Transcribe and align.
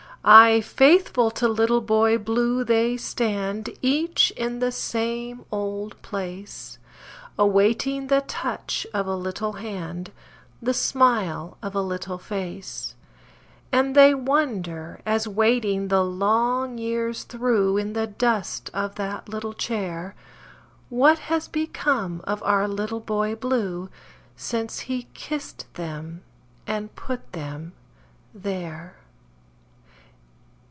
Aye, 0.23 0.61
faithful 0.61 1.31
to 1.31 1.47
Little 1.47 1.81
Boy 1.81 2.19
Blue 2.19 2.63
they 2.63 2.95
stand, 2.95 3.71
Each 3.81 4.29
in 4.37 4.59
the 4.59 4.71
same 4.71 5.43
old 5.51 5.99
place 6.03 6.77
Awaiting 7.39 8.05
the 8.05 8.21
touch 8.21 8.85
of 8.93 9.07
a 9.07 9.15
little 9.15 9.53
hand, 9.53 10.11
The 10.61 10.75
smile 10.75 11.57
of 11.63 11.73
a 11.73 11.81
little 11.81 12.19
face; 12.19 12.93
And 13.71 13.95
they 13.95 14.13
wonder, 14.13 15.01
as 15.07 15.27
waiting 15.27 15.87
the 15.87 16.03
long 16.05 16.77
years 16.77 17.23
through 17.23 17.77
In 17.77 17.93
the 17.93 18.05
dust 18.05 18.69
of 18.75 18.93
that 18.95 19.27
little 19.27 19.53
chair, 19.53 20.13
What 20.89 21.17
has 21.17 21.47
become 21.47 22.21
of 22.25 22.43
our 22.43 22.67
Little 22.67 22.99
Boy 22.99 23.33
Blue, 23.33 23.89
Since 24.35 24.81
he 24.81 25.07
kissed 25.15 25.65
them 25.73 26.21
and 26.67 26.95
put 26.95 27.31
them 27.31 27.73
there. 28.35 28.97